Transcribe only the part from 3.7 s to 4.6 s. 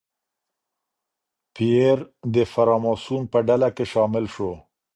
کې شامل شو.